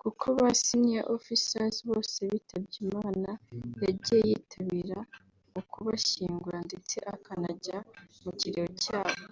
[0.00, 3.30] kuko ba Senior OfficersÂ bose bitabye Imana
[3.84, 4.98] yagiye yitabira
[5.60, 7.78] ukubashyingura ndetse akanajya
[8.22, 9.24] mu Kiriyo cyabo